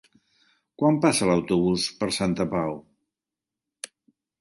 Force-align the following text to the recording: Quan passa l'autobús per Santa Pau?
Quan 0.81 0.97
passa 1.03 1.27
l'autobús 1.29 1.87
per 2.01 2.11
Santa 2.19 2.51
Pau? 2.57 2.77